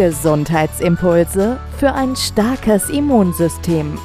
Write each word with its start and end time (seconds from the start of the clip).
Gesundheitsimpulse 0.00 1.60
für 1.78 1.92
ein 1.92 2.16
starkes 2.16 2.88
Immunsystem. 2.88 3.98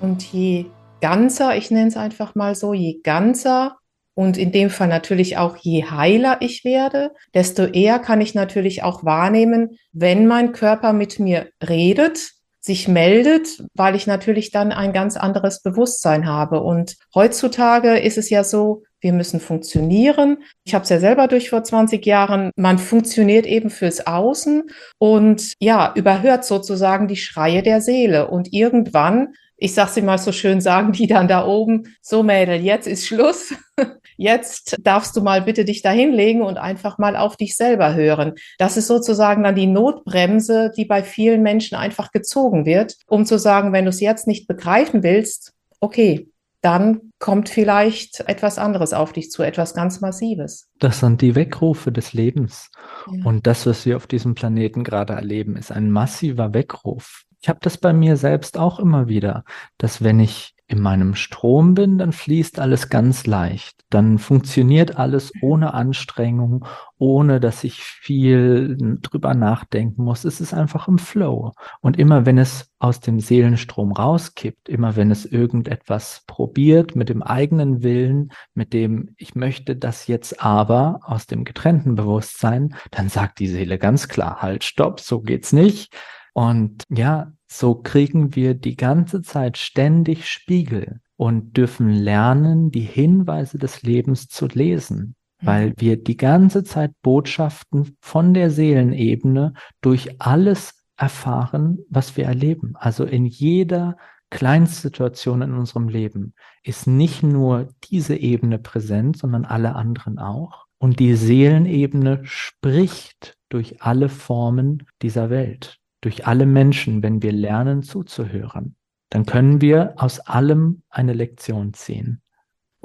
Und 0.00 0.22
je 0.22 0.66
ganzer, 1.00 1.56
ich 1.56 1.72
nenne 1.72 1.88
es 1.88 1.96
einfach 1.96 2.36
mal 2.36 2.54
so, 2.54 2.72
je 2.72 3.00
ganzer 3.02 3.78
und 4.14 4.38
in 4.38 4.52
dem 4.52 4.70
Fall 4.70 4.86
natürlich 4.86 5.38
auch 5.38 5.56
je 5.56 5.86
heiler 5.90 6.36
ich 6.38 6.64
werde, 6.64 7.10
desto 7.34 7.64
eher 7.64 7.98
kann 7.98 8.20
ich 8.20 8.36
natürlich 8.36 8.84
auch 8.84 9.04
wahrnehmen, 9.04 9.70
wenn 9.92 10.28
mein 10.28 10.52
Körper 10.52 10.92
mit 10.92 11.18
mir 11.18 11.48
redet 11.68 12.36
sich 12.66 12.88
meldet, 12.88 13.62
weil 13.74 13.94
ich 13.94 14.08
natürlich 14.08 14.50
dann 14.50 14.72
ein 14.72 14.92
ganz 14.92 15.16
anderes 15.16 15.62
Bewusstsein 15.62 16.26
habe. 16.26 16.60
Und 16.62 16.96
heutzutage 17.14 17.96
ist 17.96 18.18
es 18.18 18.28
ja 18.28 18.42
so, 18.42 18.82
wir 19.00 19.12
müssen 19.12 19.40
funktionieren. 19.40 20.38
Ich 20.64 20.74
habe 20.74 20.84
es 20.84 20.90
ja 20.90 20.98
selber 20.98 21.28
durch 21.28 21.50
vor 21.50 21.62
20 21.62 22.04
Jahren. 22.04 22.50
Man 22.56 22.78
funktioniert 22.78 23.46
eben 23.46 23.70
fürs 23.70 24.06
Außen 24.06 24.64
und 24.98 25.52
ja, 25.60 25.92
überhört 25.94 26.44
sozusagen 26.44 27.08
die 27.08 27.16
Schreie 27.16 27.62
der 27.62 27.80
Seele. 27.80 28.28
Und 28.28 28.52
irgendwann 28.52 29.34
ich 29.58 29.74
sag 29.74 29.88
sie 29.88 30.02
mal 30.02 30.18
so 30.18 30.32
schön, 30.32 30.60
sagen 30.60 30.92
die 30.92 31.06
dann 31.06 31.28
da 31.28 31.46
oben, 31.46 31.96
so 32.02 32.22
Mädel, 32.22 32.60
jetzt 32.60 32.86
ist 32.86 33.06
Schluss. 33.06 33.54
Jetzt 34.18 34.76
darfst 34.80 35.14
du 35.14 35.20
mal 35.20 35.42
bitte 35.42 35.66
dich 35.66 35.82
da 35.82 35.90
hinlegen 35.90 36.40
und 36.40 36.56
einfach 36.56 36.96
mal 36.96 37.16
auf 37.16 37.36
dich 37.36 37.54
selber 37.54 37.92
hören. 37.92 38.32
Das 38.56 38.78
ist 38.78 38.86
sozusagen 38.86 39.42
dann 39.42 39.54
die 39.54 39.66
Notbremse, 39.66 40.72
die 40.74 40.86
bei 40.86 41.02
vielen 41.02 41.42
Menschen 41.42 41.76
einfach 41.76 42.12
gezogen 42.12 42.64
wird, 42.64 42.96
um 43.06 43.26
zu 43.26 43.38
sagen, 43.38 43.74
wenn 43.74 43.84
du 43.84 43.90
es 43.90 44.00
jetzt 44.00 44.26
nicht 44.26 44.48
begreifen 44.48 45.02
willst, 45.02 45.52
okay, 45.80 46.30
dann 46.66 47.12
kommt 47.20 47.48
vielleicht 47.48 48.28
etwas 48.28 48.58
anderes 48.58 48.92
auf 48.92 49.12
dich 49.12 49.30
zu, 49.30 49.44
etwas 49.44 49.72
ganz 49.72 50.00
Massives. 50.00 50.68
Das 50.80 50.98
sind 50.98 51.22
die 51.22 51.36
Weckrufe 51.36 51.92
des 51.92 52.12
Lebens. 52.12 52.72
Ja. 53.08 53.24
Und 53.24 53.46
das, 53.46 53.66
was 53.66 53.86
wir 53.86 53.96
auf 53.96 54.08
diesem 54.08 54.34
Planeten 54.34 54.82
gerade 54.82 55.12
erleben, 55.12 55.54
ist 55.54 55.70
ein 55.70 55.92
massiver 55.92 56.54
Weckruf. 56.54 57.22
Ich 57.40 57.48
habe 57.48 57.60
das 57.62 57.78
bei 57.78 57.92
mir 57.92 58.16
selbst 58.16 58.58
auch 58.58 58.80
immer 58.80 59.06
wieder, 59.06 59.44
dass 59.78 60.02
wenn 60.02 60.18
ich 60.18 60.55
in 60.68 60.80
meinem 60.80 61.14
Strom 61.14 61.74
bin, 61.74 61.98
dann 61.98 62.12
fließt 62.12 62.58
alles 62.58 62.88
ganz 62.88 63.26
leicht. 63.26 63.84
Dann 63.88 64.18
funktioniert 64.18 64.96
alles 64.96 65.32
ohne 65.40 65.74
Anstrengung, 65.74 66.64
ohne 66.98 67.38
dass 67.38 67.62
ich 67.62 67.82
viel 67.82 68.76
drüber 69.00 69.34
nachdenken 69.34 70.02
muss. 70.02 70.24
Es 70.24 70.40
ist 70.40 70.52
einfach 70.54 70.88
im 70.88 70.98
Flow. 70.98 71.52
Und 71.80 71.98
immer 71.98 72.26
wenn 72.26 72.36
es 72.36 72.72
aus 72.80 72.98
dem 72.98 73.20
Seelenstrom 73.20 73.92
rauskippt, 73.92 74.68
immer 74.68 74.96
wenn 74.96 75.12
es 75.12 75.24
irgendetwas 75.24 76.24
probiert 76.26 76.96
mit 76.96 77.10
dem 77.10 77.22
eigenen 77.22 77.84
Willen, 77.84 78.32
mit 78.54 78.72
dem 78.72 79.14
ich 79.16 79.36
möchte 79.36 79.76
das 79.76 80.08
jetzt 80.08 80.42
aber 80.42 80.98
aus 81.02 81.26
dem 81.26 81.44
getrennten 81.44 81.94
Bewusstsein, 81.94 82.74
dann 82.90 83.08
sagt 83.08 83.38
die 83.38 83.48
Seele 83.48 83.78
ganz 83.78 84.08
klar, 84.08 84.42
halt, 84.42 84.64
stopp, 84.64 84.98
so 84.98 85.20
geht's 85.20 85.52
nicht. 85.52 85.94
Und 86.36 86.84
ja, 86.90 87.32
so 87.46 87.76
kriegen 87.76 88.36
wir 88.36 88.52
die 88.52 88.76
ganze 88.76 89.22
Zeit 89.22 89.56
ständig 89.56 90.28
Spiegel 90.28 91.00
und 91.16 91.56
dürfen 91.56 91.88
lernen, 91.88 92.70
die 92.70 92.82
Hinweise 92.82 93.56
des 93.56 93.82
Lebens 93.82 94.28
zu 94.28 94.46
lesen, 94.46 95.16
mhm. 95.40 95.46
weil 95.46 95.72
wir 95.78 95.96
die 95.96 96.18
ganze 96.18 96.62
Zeit 96.62 96.92
Botschaften 97.00 97.96
von 98.02 98.34
der 98.34 98.50
Seelenebene 98.50 99.54
durch 99.80 100.20
alles 100.20 100.74
erfahren, 100.98 101.78
was 101.88 102.18
wir 102.18 102.26
erleben. 102.26 102.74
Also 102.76 103.04
in 103.04 103.24
jeder 103.24 103.96
Kleinstsituation 104.28 105.40
in 105.40 105.54
unserem 105.54 105.88
Leben 105.88 106.34
ist 106.62 106.86
nicht 106.86 107.22
nur 107.22 107.68
diese 107.84 108.14
Ebene 108.14 108.58
präsent, 108.58 109.16
sondern 109.16 109.46
alle 109.46 109.74
anderen 109.74 110.18
auch. 110.18 110.66
Und 110.76 111.00
die 111.00 111.14
Seelenebene 111.14 112.20
spricht 112.24 113.38
durch 113.48 113.80
alle 113.80 114.10
Formen 114.10 114.86
dieser 115.00 115.30
Welt 115.30 115.80
durch 116.06 116.24
alle 116.24 116.46
Menschen, 116.46 117.02
wenn 117.02 117.20
wir 117.20 117.32
lernen 117.32 117.82
zuzuhören. 117.82 118.76
Dann 119.10 119.26
können 119.26 119.60
wir 119.60 119.94
aus 119.96 120.20
allem 120.20 120.84
eine 120.88 121.14
Lektion 121.14 121.74
ziehen. 121.74 122.22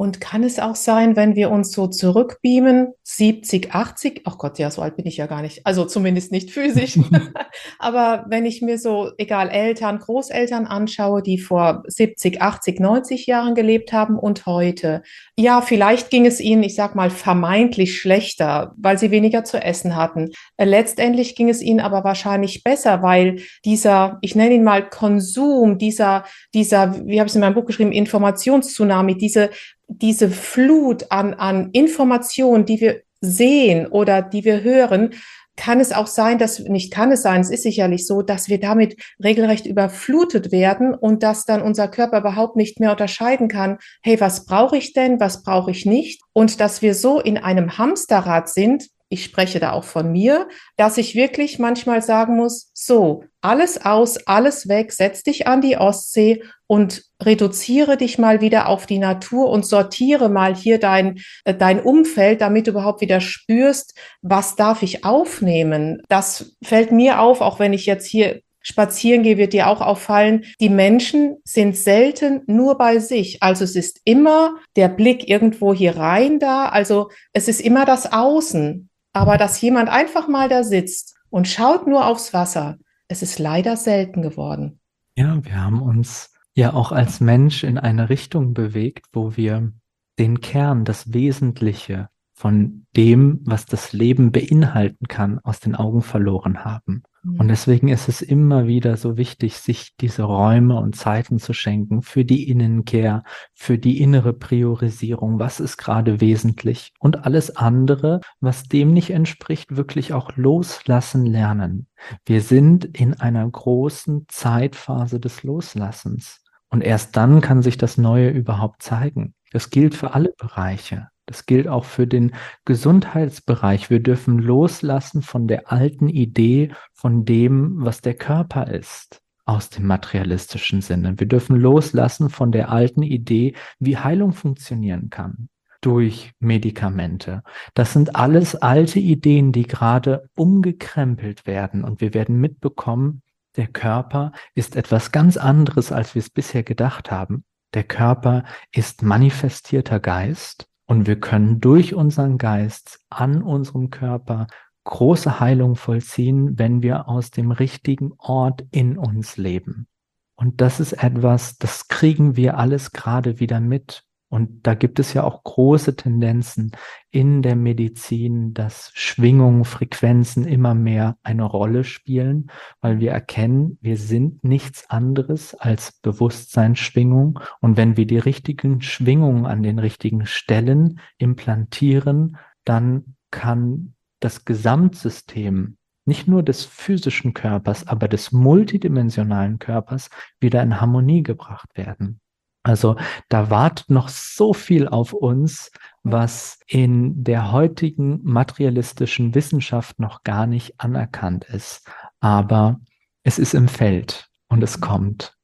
Und 0.01 0.19
kann 0.19 0.43
es 0.43 0.57
auch 0.57 0.75
sein, 0.75 1.15
wenn 1.15 1.35
wir 1.35 1.51
uns 1.51 1.73
so 1.73 1.85
zurückbeamen, 1.85 2.87
70, 3.03 3.75
80, 3.75 4.21
ach 4.25 4.39
Gott, 4.39 4.57
ja, 4.57 4.71
so 4.71 4.81
alt 4.81 4.95
bin 4.95 5.05
ich 5.05 5.17
ja 5.17 5.27
gar 5.27 5.43
nicht, 5.43 5.63
also 5.63 5.85
zumindest 5.85 6.31
nicht 6.31 6.49
physisch, 6.49 6.97
aber 7.77 8.25
wenn 8.27 8.47
ich 8.47 8.63
mir 8.63 8.79
so, 8.79 9.11
egal, 9.19 9.49
Eltern, 9.49 9.99
Großeltern 9.99 10.65
anschaue, 10.65 11.21
die 11.21 11.37
vor 11.37 11.83
70, 11.85 12.41
80, 12.41 12.79
90 12.79 13.27
Jahren 13.27 13.53
gelebt 13.53 13.93
haben 13.93 14.17
und 14.17 14.47
heute, 14.47 15.03
ja, 15.37 15.61
vielleicht 15.61 16.09
ging 16.09 16.25
es 16.25 16.39
ihnen, 16.39 16.63
ich 16.63 16.73
sag 16.73 16.95
mal, 16.95 17.11
vermeintlich 17.11 17.99
schlechter, 17.99 18.73
weil 18.77 18.97
sie 18.97 19.11
weniger 19.11 19.43
zu 19.43 19.61
essen 19.61 19.95
hatten. 19.95 20.31
Äh, 20.57 20.65
letztendlich 20.65 21.35
ging 21.35 21.47
es 21.47 21.61
ihnen 21.61 21.79
aber 21.79 22.03
wahrscheinlich 22.03 22.63
besser, 22.63 23.03
weil 23.03 23.43
dieser, 23.65 24.17
ich 24.21 24.33
nenne 24.33 24.55
ihn 24.55 24.63
mal 24.63 24.89
Konsum, 24.89 25.77
dieser, 25.77 26.25
dieser, 26.55 26.95
wie 27.05 27.19
habe 27.19 27.27
ich 27.27 27.33
es 27.33 27.35
in 27.35 27.41
meinem 27.41 27.53
Buch 27.53 27.65
geschrieben, 27.65 27.91
Informationstsunami, 27.91 29.15
diese 29.15 29.51
diese 29.97 30.29
Flut 30.29 31.11
an, 31.11 31.33
an 31.33 31.69
Informationen, 31.71 32.65
die 32.65 32.79
wir 32.79 33.01
sehen 33.19 33.87
oder 33.87 34.21
die 34.21 34.45
wir 34.45 34.63
hören, 34.63 35.11
kann 35.57 35.79
es 35.79 35.91
auch 35.91 36.07
sein, 36.07 36.39
dass, 36.39 36.59
nicht 36.59 36.91
kann 36.91 37.11
es 37.11 37.21
sein, 37.21 37.41
es 37.41 37.51
ist 37.51 37.63
sicherlich 37.63 38.07
so, 38.07 38.21
dass 38.21 38.49
wir 38.49 38.59
damit 38.59 38.95
regelrecht 39.23 39.65
überflutet 39.65 40.51
werden 40.51 40.95
und 40.95 41.23
dass 41.23 41.45
dann 41.45 41.61
unser 41.61 41.87
Körper 41.87 42.19
überhaupt 42.19 42.55
nicht 42.55 42.79
mehr 42.79 42.91
unterscheiden 42.91 43.47
kann, 43.47 43.77
hey, 44.01 44.19
was 44.19 44.45
brauche 44.45 44.77
ich 44.77 44.93
denn, 44.93 45.19
was 45.19 45.43
brauche 45.43 45.71
ich 45.71 45.85
nicht? 45.85 46.21
Und 46.33 46.59
dass 46.61 46.81
wir 46.81 46.95
so 46.95 47.19
in 47.19 47.37
einem 47.37 47.77
Hamsterrad 47.77 48.49
sind, 48.49 48.87
ich 49.11 49.25
spreche 49.25 49.59
da 49.59 49.73
auch 49.73 49.83
von 49.83 50.11
mir, 50.11 50.47
dass 50.77 50.97
ich 50.97 51.15
wirklich 51.15 51.59
manchmal 51.59 52.01
sagen 52.01 52.37
muss, 52.37 52.71
so, 52.73 53.25
alles 53.41 53.83
aus, 53.85 54.25
alles 54.25 54.69
weg, 54.69 54.93
setz 54.93 55.23
dich 55.23 55.47
an 55.47 55.59
die 55.59 55.77
Ostsee 55.77 56.43
und 56.65 57.03
reduziere 57.21 57.97
dich 57.97 58.17
mal 58.17 58.39
wieder 58.39 58.69
auf 58.69 58.85
die 58.85 58.99
Natur 58.99 59.49
und 59.49 59.65
sortiere 59.65 60.29
mal 60.29 60.55
hier 60.55 60.79
dein, 60.79 61.19
äh, 61.43 61.53
dein 61.53 61.81
Umfeld, 61.81 62.39
damit 62.39 62.67
du 62.67 62.71
überhaupt 62.71 63.01
wieder 63.01 63.19
spürst, 63.19 63.99
was 64.21 64.55
darf 64.55 64.81
ich 64.81 65.03
aufnehmen. 65.03 66.01
Das 66.07 66.55
fällt 66.63 66.93
mir 66.93 67.19
auf, 67.19 67.41
auch 67.41 67.59
wenn 67.59 67.73
ich 67.73 67.85
jetzt 67.85 68.05
hier 68.05 68.41
spazieren 68.61 69.23
gehe, 69.23 69.37
wird 69.37 69.53
dir 69.53 69.67
auch 69.67 69.81
auffallen, 69.81 70.45
die 70.59 70.69
Menschen 70.69 71.37
sind 71.43 71.75
selten 71.75 72.43
nur 72.45 72.77
bei 72.77 72.99
sich. 72.99 73.41
Also 73.43 73.63
es 73.63 73.75
ist 73.75 73.99
immer 74.05 74.55
der 74.75 74.87
Blick 74.87 75.27
irgendwo 75.27 75.73
hier 75.73 75.97
rein 75.97 76.39
da. 76.39 76.69
Also 76.69 77.09
es 77.33 77.47
ist 77.47 77.59
immer 77.59 77.85
das 77.85 78.13
Außen. 78.13 78.90
Aber 79.13 79.37
dass 79.37 79.59
jemand 79.61 79.89
einfach 79.89 80.27
mal 80.27 80.49
da 80.49 80.63
sitzt 80.63 81.15
und 81.29 81.47
schaut 81.47 81.87
nur 81.87 82.05
aufs 82.05 82.33
Wasser, 82.33 82.77
es 83.07 83.21
ist 83.21 83.39
leider 83.39 83.75
selten 83.75 84.21
geworden. 84.21 84.79
Ja, 85.15 85.43
wir 85.43 85.61
haben 85.61 85.81
uns 85.81 86.31
ja 86.53 86.73
auch 86.73 86.91
als 86.91 87.19
Mensch 87.19 87.63
in 87.63 87.77
eine 87.77 88.09
Richtung 88.09 88.53
bewegt, 88.53 89.07
wo 89.11 89.35
wir 89.35 89.73
den 90.17 90.39
Kern, 90.41 90.85
das 90.85 91.13
Wesentliche 91.13 92.09
von 92.41 92.87
dem, 92.97 93.39
was 93.43 93.67
das 93.67 93.93
Leben 93.93 94.31
beinhalten 94.31 95.07
kann, 95.07 95.37
aus 95.43 95.59
den 95.59 95.75
Augen 95.75 96.01
verloren 96.01 96.65
haben. 96.65 97.03
Und 97.37 97.49
deswegen 97.49 97.87
ist 97.89 98.09
es 98.09 98.23
immer 98.23 98.65
wieder 98.65 98.97
so 98.97 99.15
wichtig, 99.15 99.57
sich 99.57 99.95
diese 99.99 100.23
Räume 100.23 100.79
und 100.79 100.95
Zeiten 100.95 101.37
zu 101.37 101.53
schenken 101.53 102.01
für 102.01 102.25
die 102.25 102.49
Innenkehr, 102.49 103.23
für 103.53 103.77
die 103.77 104.01
innere 104.01 104.33
Priorisierung. 104.33 105.37
Was 105.37 105.59
ist 105.59 105.77
gerade 105.77 106.19
wesentlich? 106.19 106.93
Und 106.97 107.25
alles 107.25 107.55
andere, 107.55 108.21
was 108.39 108.63
dem 108.63 108.91
nicht 108.91 109.11
entspricht, 109.11 109.75
wirklich 109.75 110.13
auch 110.13 110.35
loslassen 110.35 111.27
lernen. 111.27 111.85
Wir 112.25 112.41
sind 112.41 112.85
in 112.85 113.13
einer 113.19 113.47
großen 113.47 114.25
Zeitphase 114.29 115.19
des 115.19 115.43
Loslassens. 115.43 116.43
Und 116.69 116.81
erst 116.81 117.15
dann 117.17 117.41
kann 117.41 117.61
sich 117.61 117.77
das 117.77 117.99
Neue 117.99 118.31
überhaupt 118.31 118.81
zeigen. 118.81 119.35
Das 119.51 119.69
gilt 119.69 119.93
für 119.93 120.15
alle 120.15 120.33
Bereiche. 120.39 121.10
Das 121.31 121.45
gilt 121.45 121.69
auch 121.69 121.85
für 121.85 122.07
den 122.07 122.33
Gesundheitsbereich. 122.65 123.89
Wir 123.89 124.01
dürfen 124.01 124.37
loslassen 124.37 125.21
von 125.21 125.47
der 125.47 125.71
alten 125.71 126.09
Idee 126.09 126.73
von 126.91 127.23
dem, 127.23 127.75
was 127.77 128.01
der 128.01 128.15
Körper 128.15 128.67
ist, 128.67 129.21
aus 129.45 129.69
dem 129.69 129.87
materialistischen 129.87 130.81
Sinne. 130.81 131.17
Wir 131.17 131.27
dürfen 131.27 131.55
loslassen 131.55 132.29
von 132.29 132.51
der 132.51 132.69
alten 132.69 133.01
Idee, 133.01 133.55
wie 133.79 133.97
Heilung 133.97 134.33
funktionieren 134.33 135.09
kann 135.09 135.47
durch 135.79 136.33
Medikamente. 136.39 137.43
Das 137.75 137.93
sind 137.93 138.17
alles 138.17 138.55
alte 138.57 138.99
Ideen, 138.99 139.53
die 139.53 139.63
gerade 139.63 140.27
umgekrempelt 140.35 141.47
werden 141.47 141.85
und 141.85 142.01
wir 142.01 142.13
werden 142.13 142.41
mitbekommen, 142.41 143.21
der 143.55 143.67
Körper 143.67 144.33
ist 144.53 144.75
etwas 144.75 145.13
ganz 145.13 145.37
anderes, 145.37 145.93
als 145.93 146.13
wir 146.13 146.19
es 146.19 146.29
bisher 146.29 146.63
gedacht 146.63 147.09
haben. 147.09 147.45
Der 147.73 147.85
Körper 147.85 148.43
ist 148.73 149.01
manifestierter 149.01 150.01
Geist 150.01 150.67
und 150.91 151.07
wir 151.07 151.17
können 151.17 151.61
durch 151.61 151.93
unseren 151.93 152.37
Geist 152.37 152.99
an 153.09 153.43
unserem 153.43 153.91
Körper 153.91 154.47
große 154.83 155.39
Heilung 155.39 155.77
vollziehen, 155.77 156.59
wenn 156.59 156.83
wir 156.83 157.07
aus 157.07 157.31
dem 157.31 157.51
richtigen 157.51 158.11
Ort 158.17 158.65
in 158.71 158.97
uns 158.97 159.37
leben. 159.37 159.87
Und 160.35 160.59
das 160.59 160.81
ist 160.81 160.91
etwas, 161.01 161.57
das 161.57 161.87
kriegen 161.87 162.35
wir 162.35 162.57
alles 162.57 162.91
gerade 162.91 163.39
wieder 163.39 163.61
mit. 163.61 164.03
Und 164.31 164.65
da 164.65 164.75
gibt 164.75 164.97
es 164.99 165.13
ja 165.13 165.25
auch 165.25 165.43
große 165.43 165.97
Tendenzen 165.97 166.71
in 167.09 167.41
der 167.41 167.57
Medizin, 167.57 168.53
dass 168.53 168.89
Schwingungen, 168.93 169.65
Frequenzen 169.65 170.45
immer 170.45 170.73
mehr 170.73 171.17
eine 171.21 171.43
Rolle 171.43 171.83
spielen, 171.83 172.49
weil 172.79 173.01
wir 173.01 173.11
erkennen, 173.11 173.77
wir 173.81 173.97
sind 173.97 174.41
nichts 174.41 174.89
anderes 174.89 175.53
als 175.53 175.91
Bewusstseinsschwingung. 176.01 177.41
Und 177.59 177.75
wenn 177.75 177.97
wir 177.97 178.07
die 178.07 178.19
richtigen 178.19 178.81
Schwingungen 178.81 179.45
an 179.45 179.63
den 179.63 179.79
richtigen 179.79 180.25
Stellen 180.25 181.01
implantieren, 181.17 182.37
dann 182.63 183.17
kann 183.31 183.95
das 184.21 184.45
Gesamtsystem 184.45 185.75
nicht 186.05 186.29
nur 186.29 186.41
des 186.41 186.63
physischen 186.63 187.33
Körpers, 187.33 187.85
aber 187.85 188.07
des 188.07 188.31
multidimensionalen 188.31 189.59
Körpers 189.59 190.09
wieder 190.39 190.63
in 190.63 190.79
Harmonie 190.79 191.21
gebracht 191.21 191.75
werden. 191.75 192.21
Also 192.63 192.95
da 193.29 193.49
wartet 193.49 193.89
noch 193.89 194.07
so 194.09 194.53
viel 194.53 194.87
auf 194.87 195.13
uns, 195.13 195.71
was 196.03 196.59
in 196.67 197.23
der 197.23 197.51
heutigen 197.51 198.19
materialistischen 198.23 199.33
Wissenschaft 199.33 199.99
noch 199.99 200.23
gar 200.23 200.45
nicht 200.45 200.79
anerkannt 200.79 201.45
ist. 201.45 201.87
Aber 202.19 202.79
es 203.23 203.39
ist 203.39 203.53
im 203.53 203.67
Feld 203.67 204.29
und 204.47 204.61
es 204.61 204.79
kommt. 204.79 205.35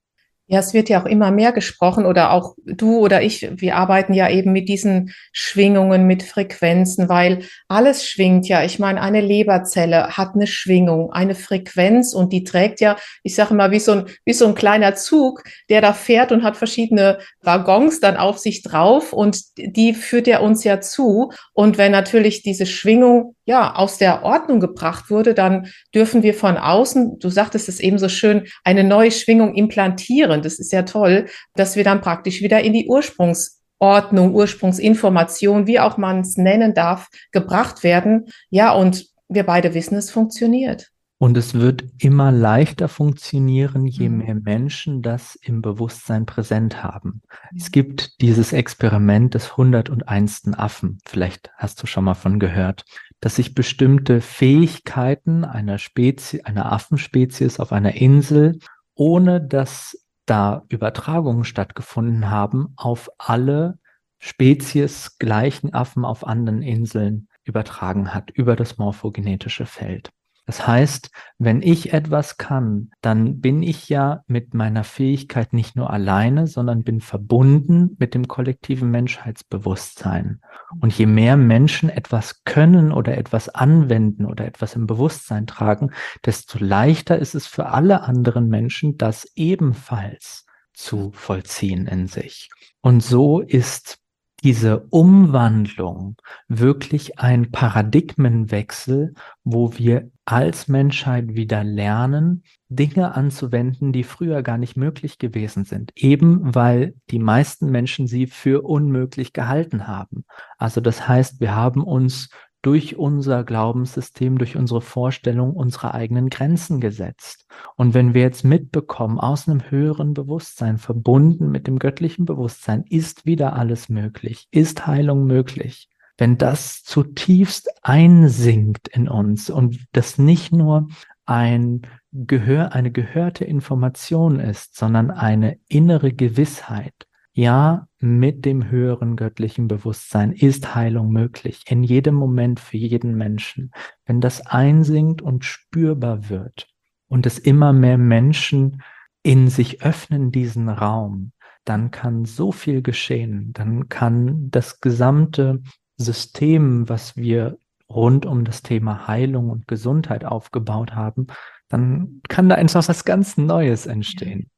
Ja, 0.50 0.60
es 0.60 0.74
wird 0.74 0.88
ja 0.88 1.02
auch 1.02 1.06
immer 1.06 1.30
mehr 1.32 1.52
gesprochen 1.52 2.06
oder 2.06 2.32
auch 2.32 2.56
du 2.66 3.00
oder 3.00 3.22
ich, 3.22 3.50
wir 3.52 3.76
arbeiten 3.76 4.14
ja 4.14 4.30
eben 4.30 4.54
mit 4.54 4.70
diesen 4.70 5.14
Schwingungen, 5.34 6.08
mit 6.08 6.24
Frequenzen, 6.24 7.10
weil 7.10 7.44
alles 7.68 8.08
schwingt 8.08 8.48
ja. 8.48 8.64
Ich 8.64 8.80
meine, 8.80 9.02
eine 9.02 9.20
Leberzelle 9.20 10.16
hat 10.16 10.36
eine 10.36 10.48
Schwingung, 10.48 11.12
eine 11.12 11.36
Frequenz 11.36 12.14
und 12.14 12.32
die 12.32 12.46
trägt 12.46 12.80
ja, 12.80 12.96
ich 13.24 13.36
sage 13.36 13.56
mal, 13.56 13.72
wie 13.72 13.80
so 13.80 13.92
ein, 13.92 14.06
wie 14.24 14.32
so 14.32 14.48
ein 14.48 14.56
kleiner 14.56 14.96
Zug, 14.96 15.44
der 15.70 15.82
da 15.82 15.92
fährt 15.92 16.32
und 16.32 16.44
hat 16.44 16.56
verschiedene 16.56 17.18
Waggons 17.42 18.00
dann 18.00 18.16
auf 18.16 18.38
sich 18.38 18.64
drauf 18.64 19.12
und 19.12 19.42
die 19.58 19.94
führt 19.94 20.28
ja 20.28 20.40
uns 20.40 20.64
ja 20.64 20.80
zu. 20.80 21.34
Und 21.52 21.78
wenn 21.78 21.92
natürlich 21.92 22.42
diese 22.42 22.66
Schwingung 22.66 23.36
ja, 23.48 23.76
aus 23.76 23.98
der 23.98 24.24
Ordnung 24.24 24.60
gebracht 24.60 25.10
wurde, 25.10 25.34
dann 25.34 25.68
dürfen 25.96 26.22
wir 26.22 26.34
von 26.34 26.58
außen, 26.58 27.18
du 27.18 27.30
sagtest 27.30 27.70
es 27.70 27.80
eben 27.80 27.98
so 27.98 28.10
schön, 28.10 28.46
eine 28.66 28.84
neue 28.84 29.10
Schwingung 29.10 29.56
implantieren. 29.56 30.42
Das 30.42 30.60
ist 30.60 30.74
ja 30.74 30.84
toll, 30.84 31.28
dass 31.56 31.78
wir 31.78 31.86
dann 31.86 32.02
praktisch 32.02 32.42
wieder 32.42 32.60
in 32.60 32.74
die 32.74 32.88
Ursprungsordnung, 32.88 34.36
Ursprungsinformation, 34.36 35.66
wie 35.66 35.80
auch 35.80 35.96
man 35.98 36.20
es 36.20 36.36
nennen 36.36 36.74
darf, 36.74 37.08
gebracht 37.32 37.84
werden. 37.84 38.26
Ja, 38.50 38.74
und 38.74 39.06
wir 39.30 39.46
beide 39.46 39.74
wissen, 39.74 39.96
es 39.96 40.12
funktioniert. 40.12 40.92
Und 41.20 41.36
es 41.36 41.56
wird 41.56 41.84
immer 41.98 42.32
leichter 42.32 42.88
funktionieren, 42.88 43.88
je 43.88 44.10
mhm. 44.10 44.18
mehr 44.18 44.36
Menschen 44.36 45.02
das 45.02 45.36
im 45.42 45.62
Bewusstsein 45.62 46.26
präsent 46.26 46.84
haben. 46.84 47.22
Es 47.56 47.72
gibt 47.72 48.22
dieses 48.22 48.54
Experiment 48.54 49.34
des 49.34 49.52
101. 49.52 50.54
Affen. 50.54 51.00
Vielleicht 51.06 51.50
hast 51.56 51.82
du 51.82 51.88
schon 51.88 52.04
mal 52.04 52.14
von 52.14 52.40
gehört 52.40 52.86
dass 53.20 53.36
sich 53.36 53.56
bestimmte 53.56 54.22
Fähigkeiten 54.22 55.44
einer 55.44 55.78
Spezies, 55.78 56.44
einer 56.46 56.72
Affenspezies 56.72 57.60
auf 57.60 57.72
einer 57.72 57.96
Insel, 57.96 58.60
ohne 58.94 59.42
dass 59.42 59.98
da 60.26 60.64
Übertragungen 60.70 61.44
stattgefunden 61.44 62.30
haben, 62.30 62.74
auf 62.76 63.10
alle 63.18 63.80
Spezies 64.20 65.18
gleichen 65.20 65.74
Affen 65.74 66.06
auf 66.06 66.26
anderen 66.26 66.62
Inseln 66.62 67.28
übertragen 67.44 68.14
hat 68.14 68.30
über 68.32 68.56
das 68.56 68.78
morphogenetische 68.78 69.66
Feld. 69.66 70.12
Das 70.48 70.66
heißt, 70.66 71.12
wenn 71.38 71.62
ich 71.62 71.92
etwas 71.92 72.38
kann, 72.38 72.90
dann 73.02 73.42
bin 73.42 73.62
ich 73.62 73.90
ja 73.90 74.24
mit 74.28 74.54
meiner 74.54 74.86
Fähigkeit 74.86 75.52
nicht 75.52 75.76
nur 75.76 75.92
alleine, 75.92 76.48
sondern 76.48 76.84
bin 76.84 77.02
verbunden 77.02 77.98
mit 78.00 78.14
dem 78.14 78.30
kollektiven 78.30 78.90
Menschheitsbewusstsein. 78.90 80.40
Und 80.80 80.98
je 80.98 81.06
mehr 81.06 81.36
Menschen 81.36 81.90
etwas 81.90 82.46
können 82.46 82.94
oder 82.94 83.18
etwas 83.18 83.50
anwenden 83.50 84.26
oder 84.26 84.46
etwas 84.46 84.76
im 84.76 84.88
Bewusstsein 84.88 85.48
tragen, 85.48 85.92
desto 86.26 86.64
leichter 86.64 87.20
ist 87.20 87.36
es 87.36 87.46
für 87.46 87.68
alle 87.68 88.04
anderen 88.04 88.48
Menschen, 88.48 88.98
das 88.98 89.30
ebenfalls 89.36 90.46
zu 90.72 91.12
vollziehen 91.12 91.88
in 91.88 92.08
sich. 92.08 92.50
Und 92.80 93.04
so 93.04 93.42
ist 93.42 94.00
diese 94.44 94.82
Umwandlung 94.90 96.16
wirklich 96.48 97.20
ein 97.20 97.52
Paradigmenwechsel, 97.52 99.14
wo 99.44 99.74
wir 99.78 100.12
als 100.26 100.68
Menschheit 100.68 101.36
wieder 101.36 101.64
lernen, 101.64 102.44
Dinge 102.70 103.16
anzuwenden, 103.16 103.94
die 103.94 104.04
früher 104.04 104.44
gar 104.44 104.58
nicht 104.58 104.76
möglich 104.76 105.20
gewesen 105.20 105.64
sind, 105.64 105.92
eben 105.96 106.54
weil 106.54 106.96
die 107.10 107.20
meisten 107.20 107.72
Menschen 107.72 108.08
sie 108.08 108.28
für 108.28 108.64
unmöglich 108.64 109.32
gehalten 109.34 109.88
haben. 109.88 110.26
Also 110.58 110.82
das 110.82 111.08
heißt, 111.08 111.40
wir 111.40 111.56
haben 111.56 111.82
uns 111.82 112.30
durch 112.68 112.98
unser 112.98 113.46
Glaubenssystem, 113.46 114.38
durch 114.38 114.58
unsere 114.58 114.82
Vorstellung 114.82 115.54
unsere 115.54 115.94
eigenen 115.94 116.30
Grenzen 116.30 116.82
gesetzt. 116.82 117.48
Und 117.78 117.94
wenn 117.94 118.14
wir 118.14 118.24
jetzt 118.24 118.44
mitbekommen, 118.44 119.22
aus 119.22 119.48
einem 119.48 119.72
höheren 119.72 120.14
Bewusstsein, 120.14 120.78
verbunden 120.78 121.50
mit 121.50 121.66
dem 121.66 121.80
göttlichen 121.80 122.26
Bewusstsein, 122.26 122.84
ist 122.90 123.26
wieder 123.26 123.54
alles 123.54 123.88
möglich, 123.88 124.50
ist 124.52 124.86
Heilung 124.86 125.26
möglich. 125.26 125.88
Wenn 126.18 126.38
das 126.38 126.84
zutiefst 126.84 127.70
einsinkt 127.84 128.90
in 128.90 129.08
uns 129.08 129.50
und 129.50 129.86
das 129.94 130.18
nicht 130.18 130.52
nur 130.52 130.90
ein 131.26 131.84
Gehör, 132.12 132.74
eine 132.74 132.92
gehörte 132.92 133.46
Information 133.46 134.42
ist, 134.42 134.76
sondern 134.76 135.10
eine 135.10 135.58
innere 135.70 136.12
Gewissheit, 136.12 137.08
ja, 137.32 137.87
mit 138.00 138.46
dem 138.46 138.70
höheren 138.70 139.16
göttlichen 139.16 139.68
Bewusstsein 139.68 140.32
ist 140.32 140.76
Heilung 140.76 141.12
möglich, 141.12 141.64
in 141.68 141.84
jedem 141.84 142.16
Moment 142.16 142.60
für 142.60 142.78
jeden 142.78 143.16
Menschen. 143.16 143.72
Wenn 144.06 144.22
das 144.22 144.46
einsinkt 144.46 145.22
und 145.22 145.46
spürbar 145.46 146.30
wird 146.30 146.68
und 147.08 147.26
es 147.26 147.40
immer 147.40 147.74
mehr 147.74 147.98
Menschen 147.98 148.84
in 149.24 149.48
sich 149.48 149.82
öffnen, 149.82 150.32
diesen 150.32 150.70
Raum, 150.70 151.32
dann 151.66 151.92
kann 151.92 152.26
so 152.26 152.52
viel 152.52 152.82
geschehen. 152.82 153.52
Dann 153.54 153.90
kann 153.90 154.50
das 154.52 154.80
gesamte 154.80 155.62
System, 155.98 156.88
was 156.88 157.18
wir 157.18 157.58
rund 157.90 158.26
um 158.26 158.46
das 158.46 158.62
Thema 158.62 159.08
Heilung 159.08 159.50
und 159.50 159.68
Gesundheit 159.68 160.24
aufgebaut 160.24 160.94
haben, 160.94 161.28
dann 161.70 162.22
kann 162.28 162.50
da 162.50 162.56
einfach 162.56 162.88
was 162.88 163.06
ganz 163.06 163.38
Neues 163.38 163.86
entstehen. 163.86 164.50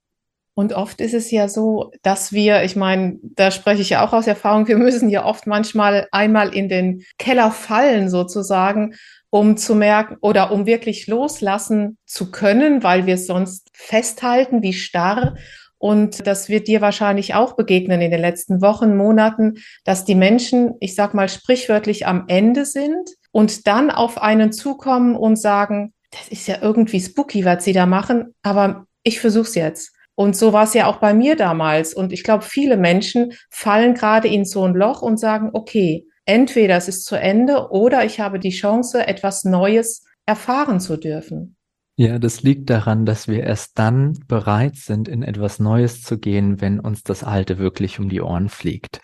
Und 0.55 0.73
oft 0.73 0.99
ist 0.99 1.13
es 1.13 1.31
ja 1.31 1.47
so, 1.47 1.91
dass 2.01 2.33
wir, 2.33 2.63
ich 2.63 2.75
meine, 2.75 3.17
da 3.21 3.49
spreche 3.49 3.81
ich 3.81 3.91
ja 3.91 4.05
auch 4.05 4.11
aus 4.11 4.27
Erfahrung, 4.27 4.67
wir 4.67 4.77
müssen 4.77 5.09
ja 5.09 5.25
oft 5.25 5.47
manchmal 5.47 6.07
einmal 6.11 6.53
in 6.53 6.67
den 6.67 7.03
Keller 7.17 7.51
fallen 7.51 8.09
sozusagen, 8.09 8.95
um 9.29 9.57
zu 9.57 9.75
merken 9.75 10.17
oder 10.21 10.51
um 10.51 10.65
wirklich 10.65 11.07
loslassen 11.07 11.97
zu 12.05 12.31
können, 12.31 12.83
weil 12.83 13.05
wir 13.05 13.17
sonst 13.17 13.69
festhalten, 13.73 14.61
wie 14.61 14.73
starr 14.73 15.35
Und 15.77 16.27
das 16.27 16.49
wird 16.49 16.67
dir 16.67 16.81
wahrscheinlich 16.81 17.35
auch 17.35 17.55
begegnen 17.55 18.01
in 18.01 18.11
den 18.11 18.19
letzten 18.19 18.61
Wochen, 18.61 18.97
Monaten, 18.97 19.59
dass 19.85 20.03
die 20.03 20.15
Menschen, 20.15 20.73
ich 20.81 20.93
sag 20.93 21.13
mal 21.13 21.29
sprichwörtlich 21.29 22.05
am 22.05 22.25
Ende 22.27 22.65
sind 22.65 23.11
und 23.31 23.65
dann 23.65 23.91
auf 23.91 24.21
einen 24.21 24.51
zukommen 24.51 25.15
und 25.15 25.37
sagen, 25.37 25.93
das 26.11 26.27
ist 26.27 26.47
ja 26.47 26.57
irgendwie 26.61 26.99
spooky, 26.99 27.45
was 27.45 27.63
sie 27.63 27.73
da 27.73 27.85
machen, 27.85 28.35
aber 28.41 28.87
ich 29.03 29.21
versuch's 29.21 29.55
jetzt. 29.55 29.93
Und 30.19 30.35
so 30.35 30.51
war 30.51 30.65
es 30.65 30.73
ja 30.73 30.87
auch 30.87 30.97
bei 30.97 31.13
mir 31.13 31.37
damals. 31.37 31.93
Und 31.93 32.11
ich 32.11 32.25
glaube, 32.25 32.43
viele 32.43 32.75
Menschen 32.75 33.31
fallen 33.49 33.93
gerade 33.93 34.27
in 34.27 34.43
so 34.43 34.65
ein 34.65 34.73
Loch 34.73 35.01
und 35.01 35.17
sagen, 35.17 35.51
okay, 35.53 36.07
entweder 36.25 36.75
es 36.75 36.89
ist 36.89 37.05
zu 37.05 37.15
Ende 37.15 37.69
oder 37.69 38.03
ich 38.03 38.19
habe 38.19 38.37
die 38.37 38.49
Chance, 38.49 39.07
etwas 39.07 39.45
Neues 39.45 40.03
erfahren 40.25 40.81
zu 40.81 40.97
dürfen. 40.97 41.55
Ja, 41.99 42.17
das 42.17 42.43
liegt 42.43 42.69
daran, 42.69 43.05
dass 43.05 43.27
wir 43.27 43.43
erst 43.43 43.77
dann 43.77 44.17
bereit 44.25 44.77
sind, 44.77 45.09
in 45.09 45.21
etwas 45.21 45.59
Neues 45.59 46.01
zu 46.01 46.17
gehen, 46.17 46.61
wenn 46.61 46.79
uns 46.79 47.03
das 47.03 47.25
Alte 47.25 47.57
wirklich 47.57 47.99
um 47.99 48.07
die 48.07 48.21
Ohren 48.21 48.47
fliegt. 48.47 49.01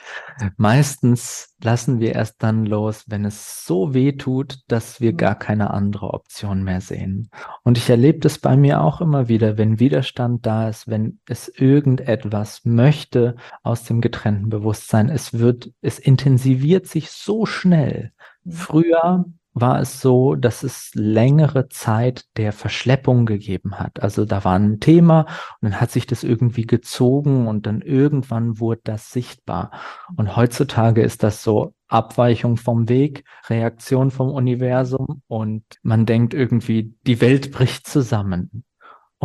Meistens 0.56 1.54
lassen 1.62 2.00
wir 2.00 2.16
erst 2.16 2.42
dann 2.42 2.66
los, 2.66 3.04
wenn 3.08 3.26
es 3.26 3.66
so 3.66 3.94
weh 3.94 4.14
tut, 4.14 4.60
dass 4.70 5.02
wir 5.02 5.12
gar 5.12 5.36
keine 5.38 5.72
andere 5.72 6.14
Option 6.14 6.64
mehr 6.64 6.80
sehen. 6.80 7.30
Und 7.64 7.78
ich 7.78 7.90
erlebe 7.90 8.20
das 8.20 8.40
bei 8.40 8.56
mir 8.56 8.80
auch 8.80 9.02
immer 9.02 9.28
wieder, 9.28 9.58
wenn 9.58 9.82
Widerstand 9.82 10.46
da 10.46 10.70
ist, 10.70 10.88
wenn 10.88 11.20
es 11.28 11.50
irgendetwas 11.50 12.62
möchte 12.64 13.36
aus 13.62 13.84
dem 13.84 14.00
getrennten 14.00 14.48
Bewusstsein, 14.48 15.10
es 15.10 15.34
wird, 15.34 15.70
es 15.82 16.00
intensiviert 16.00 16.88
sich 16.88 17.12
so 17.12 17.46
schnell. 17.46 18.14
Früher 18.48 19.26
war 19.56 19.80
es 19.80 20.02
so, 20.02 20.36
dass 20.36 20.64
es 20.64 20.92
längere 20.94 21.70
Zeit 21.70 22.26
der 22.36 22.52
Verschleppung 22.52 23.26
gegeben 23.26 23.80
hat. 23.80 24.04
Also 24.04 24.26
da 24.26 24.44
war 24.44 24.60
ein 24.60 24.82
Thema 24.82 25.22
und 25.62 25.72
dann 25.72 25.82
hat 25.82 25.92
sich 25.92 26.06
das 26.06 26.24
irgendwie 26.24 26.68
gezogen 26.68 27.48
und 27.48 27.66
dann 27.66 27.82
irgendwann 27.82 28.60
wurde 28.60 28.82
das 28.84 29.12
sichtbar. 29.12 29.72
Und 30.18 30.36
heutzutage 30.36 31.02
ist 31.02 31.24
das 31.24 31.42
so 31.42 31.74
Abweichung 31.88 32.58
vom 32.58 32.90
Weg, 32.90 33.24
Reaktion 33.48 34.12
vom 34.12 34.30
Universum 34.30 35.22
und 35.28 35.64
man 35.84 36.06
denkt 36.06 36.34
irgendwie, 36.34 36.94
die 37.08 37.22
Welt 37.22 37.52
bricht 37.54 37.88
zusammen. 37.88 38.66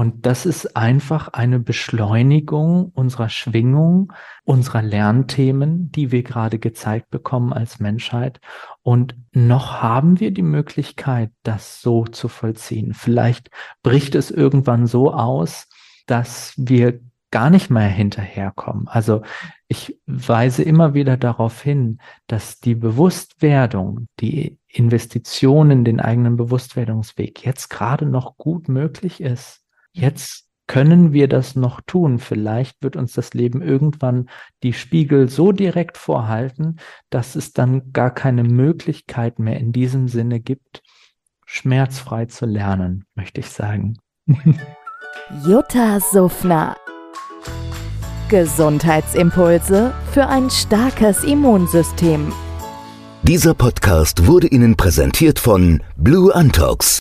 Und 0.00 0.25
das 0.25 0.47
ist 0.47 0.78
einfach 0.78 1.28
eine 1.28 1.61
Beschleunigung 1.61 2.90
unserer 2.95 3.28
Schwingung, 3.28 4.14
unserer 4.45 4.80
Lernthemen, 4.80 5.92
die 5.92 6.11
wir 6.11 6.23
gerade 6.23 6.59
gezeigt 6.59 7.11
bekommen 7.11 7.52
als 7.52 7.80
Menschheit. 7.80 8.40
Und 8.80 9.14
noch 9.33 9.83
haben 9.83 10.19
wir 10.19 10.30
die 10.30 10.40
Möglichkeit, 10.40 11.33
das 11.42 11.83
so 11.83 12.07
zu 12.07 12.28
vollziehen. 12.28 12.95
Vielleicht 12.95 13.50
bricht 13.83 14.14
es 14.14 14.30
irgendwann 14.30 14.87
so 14.87 15.12
aus, 15.12 15.69
dass 16.07 16.54
wir 16.57 17.00
gar 17.30 17.50
nicht 17.50 17.69
mehr 17.69 17.83
hinterherkommen. 17.83 18.88
Also 18.88 19.21
ich 19.69 20.00
weise 20.07 20.62
immer 20.62 20.95
wieder 20.95 21.19
darauf 21.19 21.61
hin, 21.61 21.99
dass 22.26 22.59
die 22.59 22.75
Bewusstwerdung, 22.75 24.09
die 24.19 24.57
Investition 24.66 25.71
in 25.71 25.85
den 25.85 26.00
eigenen 26.00 26.38
Bewusstwerdungsweg 26.38 27.45
jetzt 27.45 27.69
gerade 27.69 28.07
noch 28.07 28.38
gut 28.38 28.66
möglich 28.71 29.21
ist. 29.21 29.61
Jetzt 29.93 30.51
können 30.71 31.13
wir 31.13 31.27
das 31.27 31.57
noch 31.57 31.81
tun. 31.81 32.21
Vielleicht 32.21 32.81
wird 32.81 32.95
uns 32.95 33.13
das 33.13 33.35
Leben 33.35 33.61
irgendwann 33.61 34.31
die 34.63 34.73
Spiegel 34.73 35.29
so 35.29 35.51
direkt 35.51 35.99
vorhalten, 35.99 36.77
dass 37.11 37.35
es 37.35 37.53
dann 37.53 37.93
gar 37.93 38.15
keine 38.15 38.45
Möglichkeit 38.45 39.41
mehr 39.41 39.59
in 39.59 39.73
diesem 39.73 40.07
Sinne 40.07 40.39
gibt, 40.39 40.83
schmerzfrei 41.45 42.27
zu 42.27 42.47
lernen, 42.47 43.05
möchte 43.17 43.41
ich 43.41 43.49
sagen. 43.49 43.99
Jutta 45.45 45.99
Suffner. 45.99 46.77
Gesundheitsimpulse 48.29 49.93
für 50.13 50.29
ein 50.29 50.51
starkes 50.51 51.25
Immunsystem. 51.25 52.33
Dieser 53.25 53.55
Podcast 53.55 54.29
wurde 54.29 54.47
Ihnen 54.47 54.77
präsentiert 54.77 55.41
von 55.41 55.83
Blue 55.97 56.33
Antox 56.33 57.01